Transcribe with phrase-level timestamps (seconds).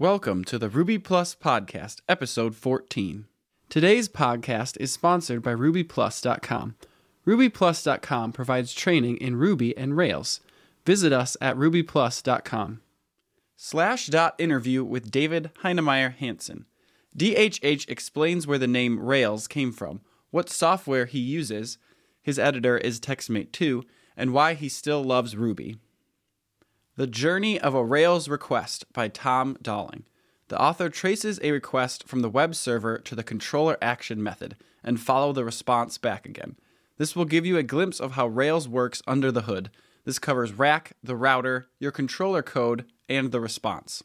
[0.00, 3.26] Welcome to the Ruby Plus Podcast, episode 14.
[3.68, 6.76] Today's podcast is sponsored by RubyPlus.com.
[7.26, 10.40] RubyPlus.com provides training in Ruby and Rails.
[10.86, 12.80] Visit us at rubyplus.com
[13.56, 16.64] slash dot interview with david heinemeier hansson
[17.14, 21.76] DHH explains where the name Rails came from, what software he uses,
[22.22, 23.82] his editor is TextMate2,
[24.16, 25.76] and why he still loves Ruby.
[27.00, 30.04] The Journey of a Rails Request by Tom Dalling.
[30.48, 34.54] The author traces a request from the web server to the controller action method
[34.84, 36.58] and follow the response back again.
[36.98, 39.70] This will give you a glimpse of how Rails works under the hood.
[40.04, 44.02] This covers rack, the router, your controller code, and the response.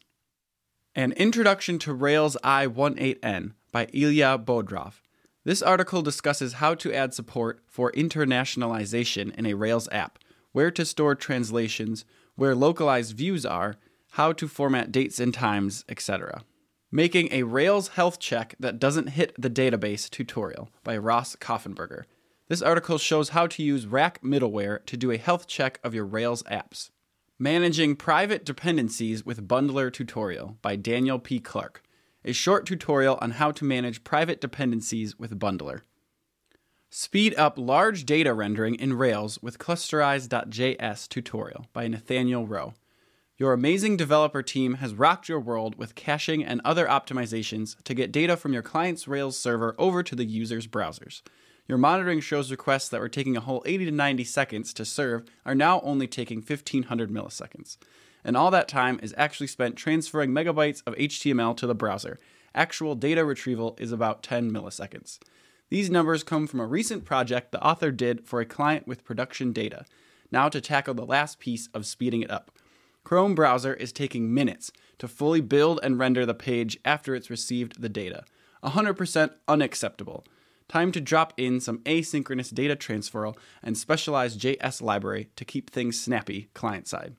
[0.94, 5.02] An Introduction to Rails i18n by Ilya Bodrov.
[5.44, 10.18] This article discusses how to add support for internationalization in a Rails app,
[10.52, 13.76] where to store translations, where localized views are,
[14.12, 16.42] how to format dates and times, etc.
[16.92, 22.04] Making a Rails health check that doesn't hit the database tutorial by Ross Kaffenberger.
[22.48, 26.04] This article shows how to use Rack middleware to do a health check of your
[26.04, 26.90] Rails apps.
[27.38, 31.40] Managing Private Dependencies with Bundler tutorial by Daniel P.
[31.40, 31.82] Clark.
[32.24, 35.82] A short tutorial on how to manage private dependencies with Bundler.
[36.88, 42.74] Speed up large data rendering in Rails with Clusterize.js tutorial by Nathaniel Rowe.
[43.36, 48.12] Your amazing developer team has rocked your world with caching and other optimizations to get
[48.12, 51.22] data from your client's Rails server over to the user's browsers.
[51.66, 55.24] Your monitoring shows requests that were taking a whole 80 to 90 seconds to serve
[55.44, 57.78] are now only taking 1500 milliseconds.
[58.24, 62.20] And all that time is actually spent transferring megabytes of HTML to the browser.
[62.54, 65.18] Actual data retrieval is about 10 milliseconds.
[65.68, 69.52] These numbers come from a recent project the author did for a client with production
[69.52, 69.84] data.
[70.30, 72.50] Now, to tackle the last piece of speeding it up.
[73.04, 77.80] Chrome browser is taking minutes to fully build and render the page after it's received
[77.80, 78.24] the data.
[78.64, 80.24] 100% unacceptable.
[80.68, 83.32] Time to drop in some asynchronous data transfer
[83.62, 87.14] and specialized JS library to keep things snappy client side.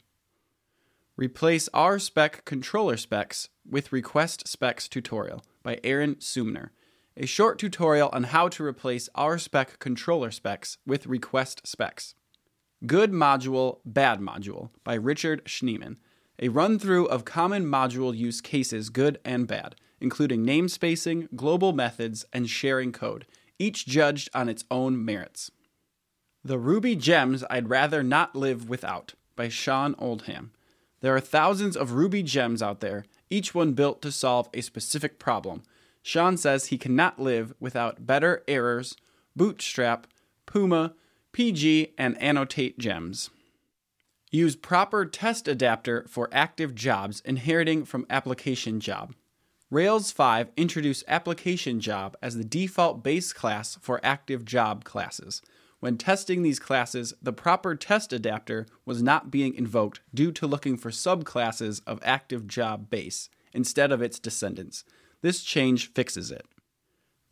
[1.15, 6.71] Replace RSpec controller specs with request specs tutorial by Aaron Sumner
[7.19, 12.13] a short tutorial on how to replace RSpec controller specs with request specs.
[12.85, 15.97] Good Module, Bad Module by Richard Schneeman.
[16.39, 22.23] A run through of common module use cases, good and bad, including namespacing, global methods,
[22.31, 23.25] and sharing code,
[23.57, 25.49] each judged on its own merits.
[26.43, 30.51] The Ruby Gems I'd Rather Not Live Without by Sean Oldham.
[31.01, 35.17] There are thousands of Ruby gems out there, each one built to solve a specific
[35.17, 35.63] problem.
[36.07, 38.95] Sean says he cannot live without better errors,
[39.35, 40.07] bootstrap,
[40.45, 40.93] Puma,
[41.33, 43.29] PG, and annotate gems.
[44.31, 49.15] Use proper test adapter for active jobs inheriting from application job.
[49.69, 55.41] Rails 5 introduced application job as the default base class for active job classes.
[55.81, 60.77] When testing these classes, the proper test adapter was not being invoked due to looking
[60.77, 64.85] for subclasses of active job base instead of its descendants.
[65.21, 66.45] This change fixes it.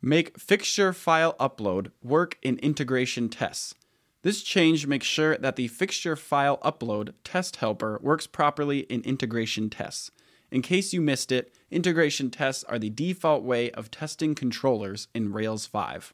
[0.02, 3.74] Make fixture file upload work in integration tests.
[4.22, 9.70] This change makes sure that the fixture file upload test helper works properly in integration
[9.70, 10.10] tests.
[10.50, 15.32] In case you missed it, integration tests are the default way of testing controllers in
[15.32, 16.12] Rails 5.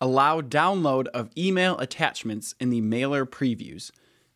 [0.00, 3.90] Allow download of email attachments in the mailer previews.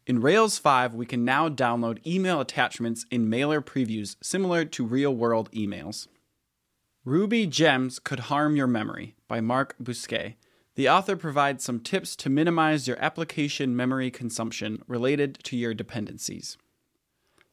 [0.06, 5.14] In Rails 5, we can now download email attachments in mailer previews similar to real
[5.14, 6.06] world emails.
[7.06, 10.36] Ruby Gems Could Harm Your Memory by Marc Bousquet.
[10.74, 16.56] The author provides some tips to minimize your application memory consumption related to your dependencies.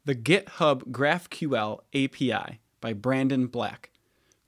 [0.06, 3.90] The GitHub GraphQL API by Brandon Black.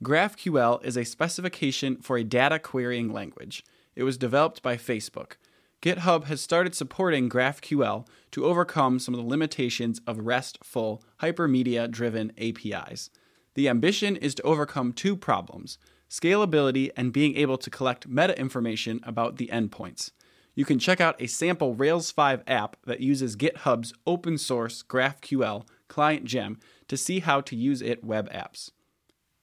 [0.01, 3.65] GraphQL is a specification for a data querying language.
[3.97, 5.33] It was developed by Facebook.
[5.81, 12.31] GitHub has started supporting GraphQL to overcome some of the limitations of RESTful hypermedia driven
[12.37, 13.09] APIs.
[13.55, 15.77] The ambition is to overcome two problems
[16.09, 20.11] scalability and being able to collect meta information about the endpoints.
[20.53, 25.65] You can check out a sample Rails 5 app that uses GitHub's open source GraphQL
[25.87, 28.69] client gem to see how to use it web apps.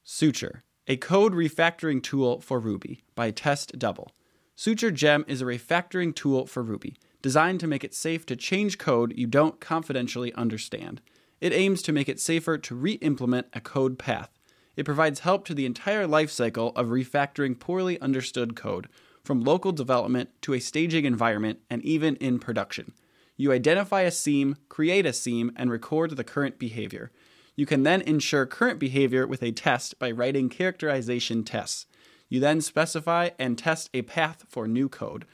[0.05, 4.13] Suture, a code refactoring tool for Ruby by Test Double.
[4.55, 8.79] Suture Gem is a refactoring tool for Ruby, designed to make it safe to change
[8.79, 11.01] code you don't confidentially understand.
[11.41, 14.31] It aims to make it safer to re implement a code path.
[14.77, 18.89] It provides help to the entire lifecycle of refactoring poorly understood code,
[19.25, 22.93] from local development to a staging environment and even in production.
[23.37, 27.11] You identify a seam, create a seam, and record the current behavior.
[27.57, 31.87] You can then ensure current behavior with a test by writing characterization tests.
[32.29, 35.27] You then specify and test a path for new code.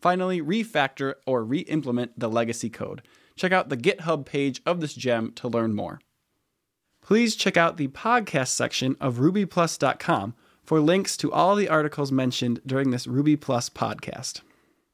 [0.00, 3.02] Finally, refactor or re implement the legacy code.
[3.36, 6.00] Check out the GitHub page of this gem to learn more.
[7.02, 12.60] Please check out the podcast section of rubyplus.com for links to all the articles mentioned
[12.64, 14.40] during this Ruby Plus podcast.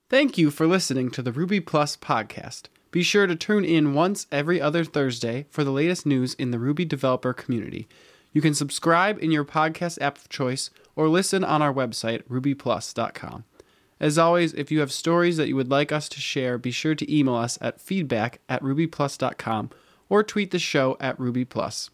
[0.09, 2.65] Thank you for listening to the Ruby Plus podcast.
[2.91, 6.59] Be sure to tune in once every other Thursday for the latest news in the
[6.59, 7.89] Ruby developer community.
[8.33, 13.45] You can subscribe in your podcast app of choice or listen on our website, rubyplus.com.
[14.01, 16.95] As always, if you have stories that you would like us to share, be sure
[16.95, 19.71] to email us at feedback at rubyplus.com
[20.09, 21.91] or tweet the show at rubyplus.